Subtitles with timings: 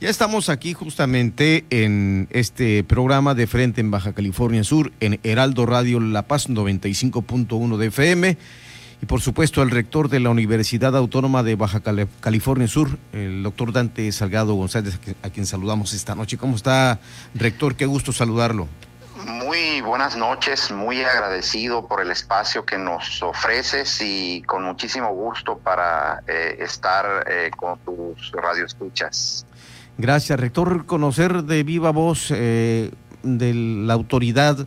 [0.00, 5.66] Ya estamos aquí justamente en este programa de Frente en Baja California Sur, en Heraldo
[5.66, 8.38] Radio La Paz 95.1 de FM.
[9.02, 11.80] Y por supuesto al rector de la Universidad Autónoma de Baja
[12.20, 16.36] California Sur, el doctor Dante Salgado González, a quien saludamos esta noche.
[16.36, 17.00] ¿Cómo está,
[17.34, 17.76] rector?
[17.76, 18.68] Qué gusto saludarlo.
[19.26, 25.58] Muy buenas noches, muy agradecido por el espacio que nos ofreces y con muchísimo gusto
[25.58, 29.46] para eh, estar eh, con tus radioescuchas.
[29.98, 30.86] Gracias, rector.
[30.86, 34.66] Conocer de viva voz eh, de la autoridad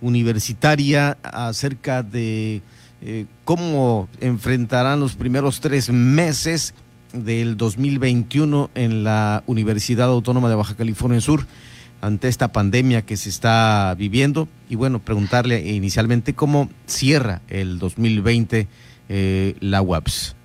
[0.00, 2.62] universitaria acerca de
[3.44, 6.74] cómo enfrentarán los primeros tres meses
[7.12, 11.46] del 2021 en la Universidad Autónoma de Baja California Sur
[12.00, 18.68] ante esta pandemia que se está viviendo y bueno, preguntarle inicialmente cómo cierra el 2020
[19.08, 20.36] eh, la UAPS.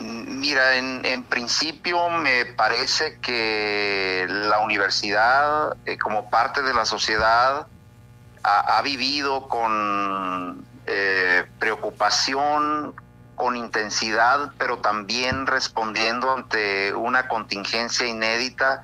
[0.00, 7.66] Mira, en, principio me parece que la universidad eh, como parte de la sociedad
[8.42, 12.94] ha, vivido con eh, preocupación,
[13.34, 18.82] con intensidad, pero también respondiendo ante una contingencia inédita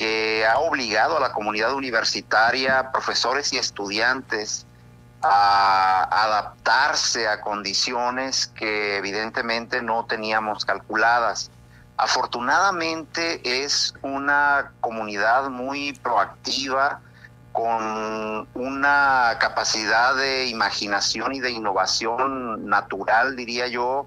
[0.00, 4.64] que ha obligado a la comunidad universitaria, profesores y estudiantes,
[5.20, 11.50] a adaptarse a condiciones que evidentemente no teníamos calculadas.
[11.98, 17.02] Afortunadamente es una comunidad muy proactiva,
[17.52, 24.06] con una capacidad de imaginación y de innovación natural, diría yo,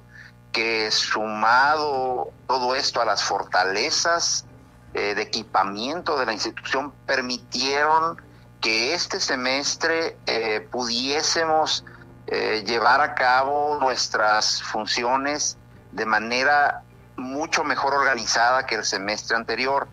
[0.52, 4.45] que sumado todo esto a las fortalezas
[4.94, 8.22] eh, de equipamiento de la institución permitieron
[8.61, 11.83] que este semestre eh, pudiésemos
[12.27, 15.58] eh, llevar a cabo nuestras funciones
[15.91, 16.83] de manera
[17.16, 19.88] mucho mejor organizada que el semestre anterior.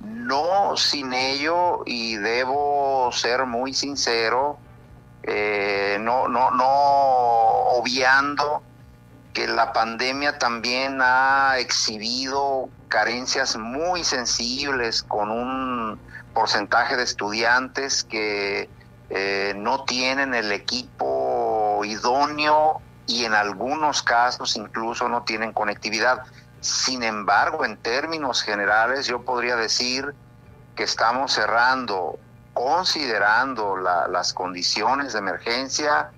[0.00, 4.58] No sin ello, y debo ser muy sincero,
[5.26, 8.62] no, no, no obviando
[9.34, 16.00] que la pandemia también ha exhibido carencias muy sensibles con un
[16.32, 18.70] porcentaje de estudiantes que
[19.10, 26.22] eh, no tienen el equipo idóneo y en algunos casos incluso no tienen conectividad.
[26.60, 30.14] Sin embargo, en términos generales, yo podría decir
[30.76, 32.18] que estamos cerrando,
[32.52, 36.10] considerando las condiciones de emergencia,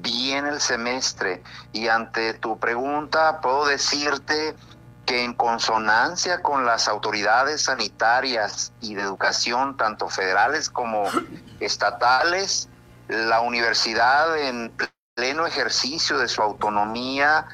[0.00, 1.42] bien el semestre.
[1.72, 4.54] Y ante tu pregunta, puedo decirte
[5.06, 11.04] que en consonancia con las autoridades sanitarias y de educación, tanto federales como
[11.60, 12.68] estatales,
[13.08, 14.72] la universidad en
[15.14, 17.46] pleno ejercicio de su autonomía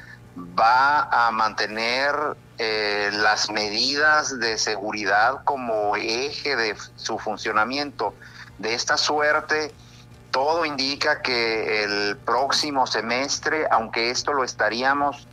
[0.59, 2.15] va a mantener
[2.59, 8.15] eh, las medidas de seguridad como eje de su funcionamiento.
[8.59, 9.75] De esta suerte,
[10.31, 15.27] todo indica que el próximo semestre, aunque esto lo estaríamos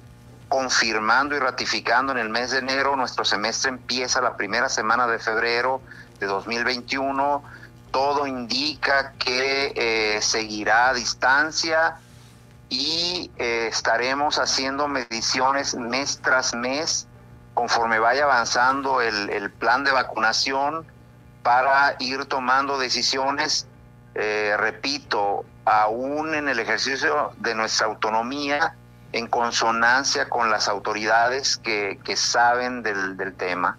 [0.48, 2.96] confirmando y ratificando en el mes de enero.
[2.96, 5.82] Nuestro semestre empieza la primera semana de febrero
[6.20, 7.44] de 2021.
[7.92, 11.98] Todo indica que eh, seguirá a distancia
[12.70, 17.08] y eh, estaremos haciendo mediciones mes tras mes
[17.54, 20.86] conforme vaya avanzando el, el plan de vacunación
[21.42, 23.68] para ir tomando decisiones,
[24.16, 28.76] eh, repito, aún en el ejercicio de nuestra autonomía,
[29.12, 33.78] en consonancia con las autoridades que, saben del, tema.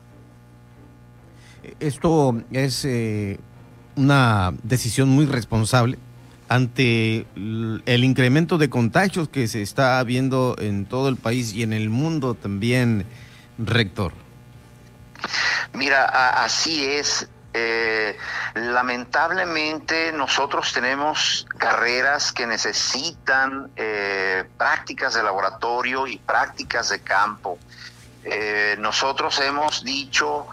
[1.81, 3.41] Esto es eh,
[3.97, 5.99] una decisión muy responsable
[6.49, 11.73] ante el incremento de contagios que se está viendo en todo el país y en
[11.73, 13.05] el mundo también,
[13.59, 14.13] rector.
[15.73, 16.05] Mira,
[16.45, 17.29] así es.
[17.59, 18.19] Eh,
[18.55, 27.59] lamentablemente nosotros tenemos carreras que necesitan eh, prácticas de laboratorio y prácticas de campo.
[28.25, 30.49] Eh, nosotros hemos dicho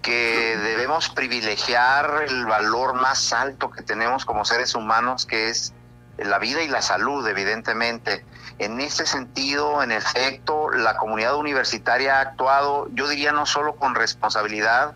[0.00, 5.72] que debemos privilegiar el valor más alto que tenemos como seres humanos, que es
[6.18, 8.24] la vida y la salud, evidentemente.
[8.60, 13.96] En ese sentido, en efecto, la comunidad universitaria ha actuado, yo diría, no solo con
[13.96, 14.94] responsabilidad,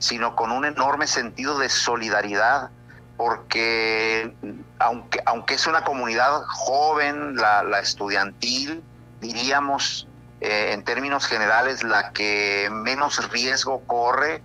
[0.00, 2.70] sino con un enorme sentido de solidaridad,
[3.16, 4.34] porque
[4.78, 8.82] aunque, aunque es una comunidad joven, la, estudiantil,
[9.20, 10.08] diríamos
[10.40, 14.42] eh, en términos generales la que menos riesgo corre,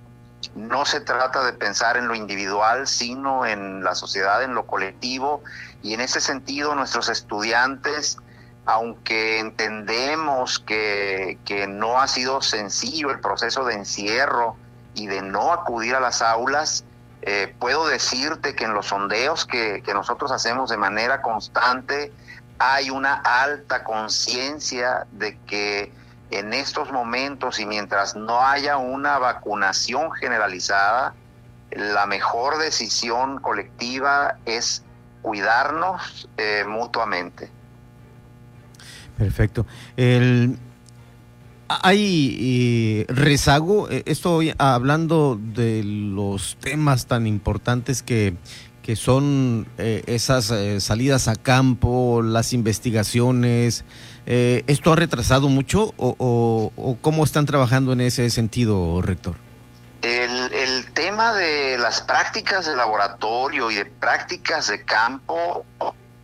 [0.56, 5.42] no se trata de pensar en lo individual, sino en la sociedad, en lo colectivo,
[5.82, 8.18] y en ese sentido nuestros estudiantes,
[8.66, 14.58] aunque entendemos que, que no ha sido sencillo el proceso de encierro,
[14.96, 16.84] y de no acudir a las aulas,
[17.22, 22.12] eh, puedo decirte que en los sondeos que, que nosotros hacemos de manera constante
[22.58, 25.92] hay una alta conciencia de que
[26.32, 31.14] en estos momentos y mientras no haya una vacunación generalizada,
[31.72, 34.84] la mejor decisión colectiva es
[35.22, 37.50] cuidarnos eh, mutuamente.
[39.18, 39.66] Perfecto.
[39.98, 40.58] El,
[41.82, 48.36] hay eh, rezago, eh, estoy hablando de los temas tan importantes que,
[48.82, 53.84] que son esas salidas a campo, las investigaciones.
[54.26, 59.38] ¿Esto ha retrasado mucho o, o cómo están trabajando en ese sentido, rector?
[60.06, 65.66] El, tema de las prácticas de laboratorio y de prácticas de campo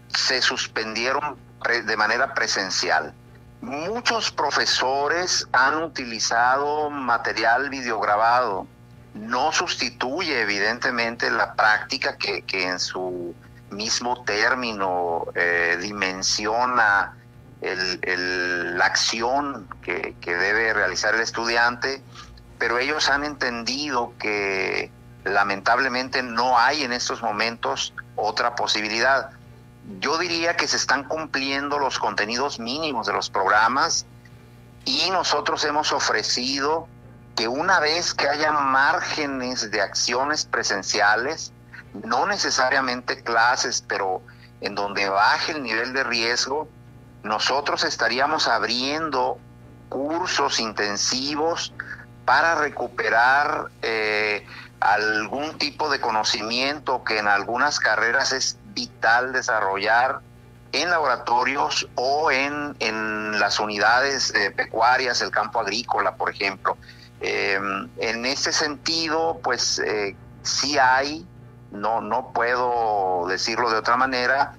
[0.07, 1.37] se suspendieron
[1.85, 3.13] de manera presencial.
[3.61, 8.67] Muchos profesores han utilizado material videograbado.
[9.13, 13.35] No sustituye evidentemente la práctica que, en su
[13.69, 17.15] mismo término eh, dimensiona
[17.61, 22.01] la acción que, que debe realizar el estudiante
[22.61, 24.91] pero ellos han entendido que
[25.23, 29.31] lamentablemente no hay en estos momentos otra posibilidad.
[29.99, 34.05] Yo diría que se están cumpliendo los contenidos mínimos de los programas
[34.85, 36.87] y nosotros hemos ofrecido
[37.35, 41.51] que una vez que haya márgenes de acciones presenciales,
[42.03, 44.21] no necesariamente clases, pero
[44.61, 46.67] en donde baje el nivel de riesgo,
[47.23, 49.37] nosotros estaríamos abriendo
[49.89, 51.73] cursos intensivos
[52.25, 54.45] para recuperar eh,
[54.81, 60.19] algún tipo de conocimiento que en algunas carreras es vital desarrollar
[60.71, 66.77] en laboratorios o en, en las unidades eh, pecuarias, el campo agrícola, por ejemplo.
[67.19, 71.27] Em, en ese sentido, pues eh, sí hay,
[71.71, 74.55] no, no puedo decirlo de otra manera,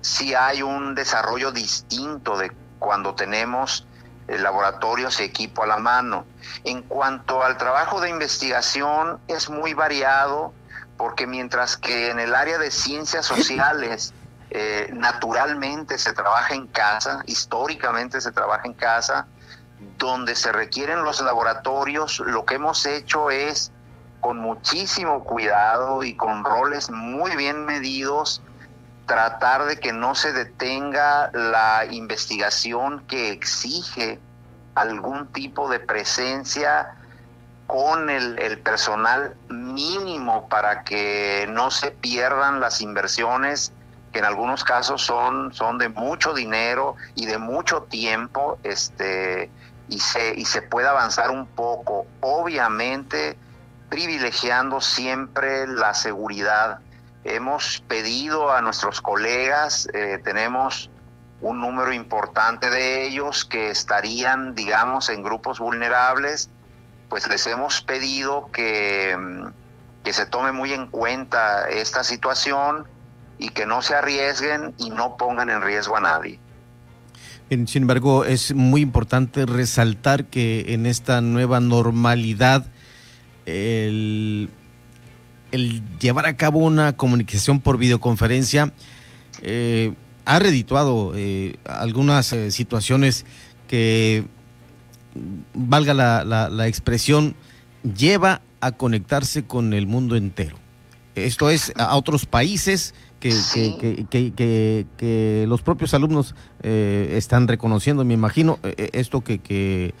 [0.00, 3.84] sí hay un desarrollo distinto de cuando tenemos
[4.28, 6.24] laboratorios y equipo a la mano.
[6.64, 10.52] En cuanto al trabajo de investigación, es muy variado
[10.96, 14.14] porque mientras que en el área de ciencias sociales
[14.50, 19.26] eh, naturalmente se trabaja en casa, históricamente se trabaja en casa,
[19.98, 23.72] donde se requieren los laboratorios, lo que hemos hecho es
[24.20, 28.42] con muchísimo cuidado y con roles muy bien medidos,
[29.06, 34.18] tratar de que no se detenga la investigación que exige
[34.74, 36.94] algún tipo de presencia
[37.66, 43.72] con el, personal mínimo para que no se pierdan las inversiones
[44.12, 49.50] que en algunos casos son, son de mucho dinero y de mucho tiempo este
[49.88, 53.36] y se y se pueda avanzar un poco obviamente
[53.88, 56.80] privilegiando siempre la seguridad
[57.28, 60.90] Hemos pedido a nuestros colegas, eh, tenemos
[61.40, 66.50] un número importante de ellos que estarían, digamos, en grupos vulnerables,
[67.08, 72.84] pues les hemos pedido que, mm, que se tome muy en cuenta esta situación
[73.38, 76.38] y que no se arriesguen y no pongan en riesgo a nadie.
[77.50, 82.66] Sin embargo, es muy importante resaltar que en esta nueva normalidad
[83.46, 84.48] el
[85.56, 88.72] el llevar a cabo una comunicación por videoconferencia
[89.42, 89.92] eh,
[90.24, 93.26] ha redituado eh, algunas eh, situaciones
[93.68, 94.24] que,
[95.54, 97.34] valga la, expresión,
[97.82, 100.56] lleva a conectarse con el mundo entero.
[101.14, 103.32] Esto es a otros países que,
[104.10, 109.94] que, los propios alumnos están reconociendo, me imagino, esto que,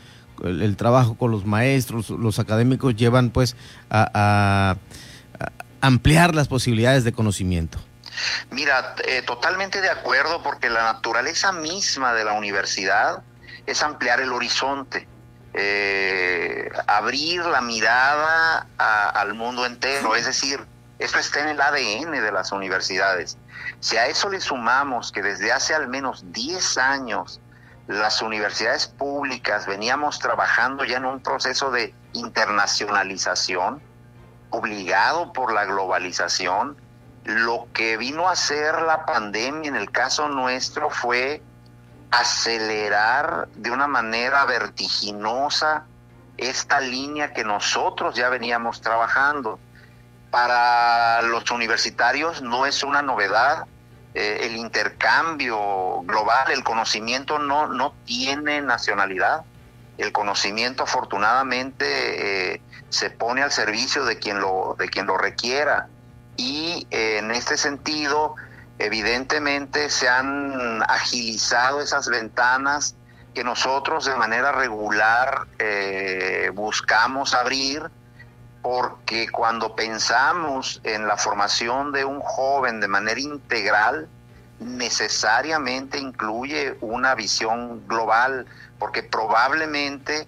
[0.44, 3.56] el, trabajo con los maestros, los académicos llevan pues
[3.88, 4.76] a
[5.80, 7.78] ampliar las posibilidades de conocimiento.
[8.50, 13.22] Mira, eh, totalmente de acuerdo porque la naturaleza misma de la universidad
[13.66, 15.06] es ampliar el horizonte,
[15.54, 20.60] eh, abrir la mirada al mundo entero, es decir,
[20.98, 23.36] esto está en el ADN de las universidades.
[23.80, 27.40] Si a eso le sumamos que desde hace al menos 10 años
[27.86, 33.82] las universidades públicas veníamos trabajando ya en un proceso de internacionalización,
[34.50, 36.76] obligado por la globalización,
[37.24, 41.42] lo que vino a hacer la pandemia en el caso nuestro fue
[42.10, 45.84] acelerar de una manera vertiginosa
[46.36, 49.58] esta línea que nosotros ya veníamos trabajando.
[50.30, 53.66] Para los universitarios no es una novedad,
[54.14, 59.44] eh, el intercambio global, el conocimiento no, no tiene nacionalidad.
[59.98, 65.88] El conocimiento afortunadamente eh, se pone al servicio de quien lo, de quien lo requiera.
[66.36, 68.34] Y eh, en este sentido,
[68.78, 72.94] evidentemente se han agilizado esas ventanas
[73.34, 77.90] que nosotros de manera regular eh, buscamos abrir,
[78.62, 84.08] porque cuando pensamos en la formación de un joven de manera integral,
[84.60, 88.46] necesariamente incluye una visión global,
[88.78, 90.26] porque probablemente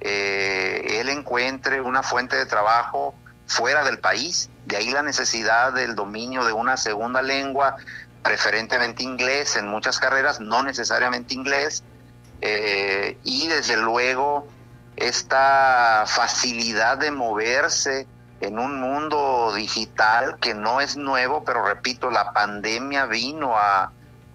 [0.00, 3.14] eh, él encuentre una fuente de trabajo
[3.46, 4.50] fuera del país.
[4.66, 7.76] De ahí la necesidad del dominio de una segunda lengua,
[8.22, 11.82] preferentemente inglés en muchas carreras, no necesariamente inglés.
[12.40, 14.48] Eh, y desde luego
[14.96, 18.06] esta facilidad de moverse
[18.44, 23.90] en un mundo digital que no es nuevo, pero repito, la pandemia vino a,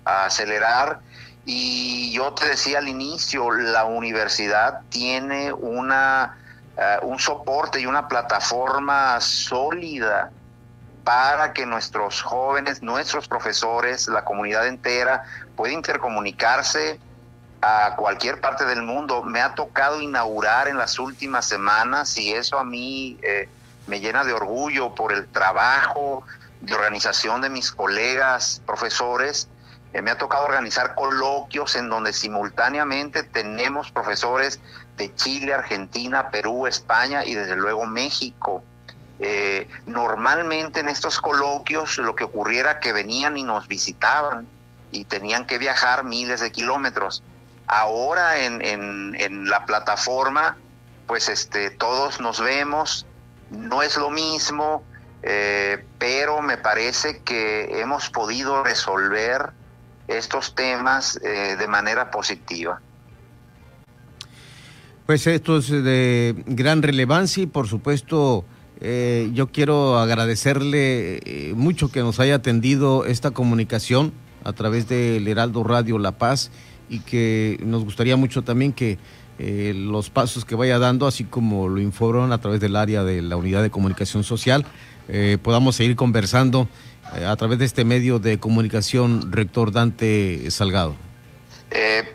[0.05, 1.01] acelerar
[1.45, 6.35] y yo te decía al inicio, la universidad tiene una,
[6.75, 10.31] eh, un soporte y una plataforma sólida
[11.03, 15.23] para que nuestros jóvenes, nuestros profesores, la comunidad entera
[15.55, 16.99] pueda intercomunicarse
[17.61, 19.21] a cualquier parte del mundo.
[19.21, 23.19] Me ha tocado inaugurar en las últimas semanas y eso a mí...
[23.21, 23.47] Eh,
[23.89, 26.24] me llena de orgullo por el trabajo
[26.62, 29.50] de organización de mis colegas profesores.
[29.93, 34.60] Eh, me ha tocado organizar coloquios en donde simultáneamente tenemos profesores
[34.98, 38.63] de Chile, Argentina, Perú, España y desde luego México.
[39.22, 44.48] Eh, normalmente en estos coloquios lo que ocurriera que venían y nos visitaban
[44.91, 47.24] y tenían que viajar miles de kilómetros.
[47.67, 50.58] Ahora en, en, la plataforma,
[51.05, 53.05] pues este, todos nos vemos,
[53.51, 54.84] no es lo mismo,
[55.24, 59.51] eh, pero me parece que hemos podido resolver
[60.08, 62.82] estos temas eh, de manera positiva.
[65.06, 68.46] Pues esto es de gran relevancia y por supuesto
[68.79, 74.13] eh, yo quiero agradecerle mucho que nos haya atendido esta comunicación
[74.44, 76.51] a través del Heraldo Radio La Paz
[76.89, 78.98] y que nos gustaría mucho también que
[79.39, 83.22] eh, los pasos que vaya dando, así como lo informaron a través del área de
[83.22, 84.65] la unidad de comunicación social,
[85.08, 86.67] eh, podamos seguir conversando
[87.15, 90.96] eh, a través de este medio de comunicación, rector Dante Salgado.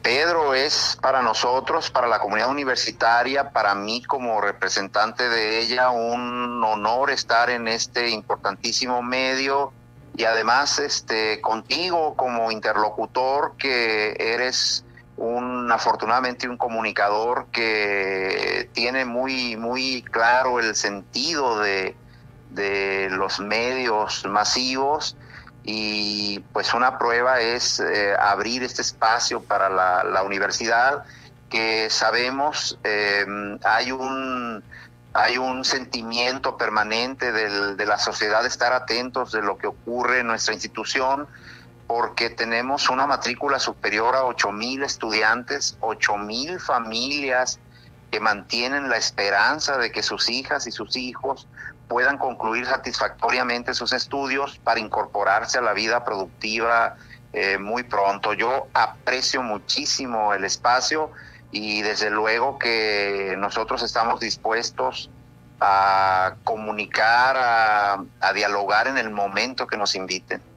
[0.02, 6.62] Pedro, es para nosotros, para la comunidad universitaria, para mí como representante de ella, un
[6.62, 9.73] honor estar en este importantísimo medio
[10.16, 14.85] y además este contigo como interlocutor que eres
[15.16, 21.97] un afortunadamente un comunicador que tiene muy muy claro el sentido de,
[23.11, 25.16] los medios masivos
[25.64, 31.04] y pues una prueba es eh, abrir este espacio para la, universidad
[31.50, 33.26] que sabemos eh,
[33.64, 34.62] hay un
[35.14, 40.26] hay un sentimiento permanente de la sociedad de estar atentos de lo que ocurre en
[40.26, 41.28] nuestra institución
[41.87, 47.61] porque tenemos una matrícula superior a 8 mil estudiantes, 8 mil familias
[48.11, 51.47] que mantienen la esperanza de que sus hijas y sus hijos
[51.88, 56.97] puedan concluir satisfactoriamente sus estudios para incorporarse a la vida productiva
[57.33, 58.33] eh, muy pronto.
[58.33, 61.11] Yo aprecio muchísimo el espacio
[61.50, 65.11] y desde luego que nosotros estamos dispuestos
[65.61, 70.53] a comunicar, a, a dialogar en el momento que nos inviten.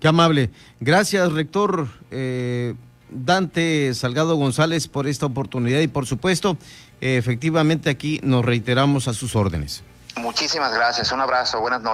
[0.00, 0.50] Qué amable.
[0.80, 2.74] Gracias, rector eh,
[3.10, 6.56] Dante Salgado González, por esta oportunidad y por supuesto,
[7.00, 9.82] efectivamente aquí nos reiteramos a sus órdenes.
[10.18, 11.12] Muchísimas gracias.
[11.12, 11.60] Un abrazo.
[11.60, 11.86] Buenas noches.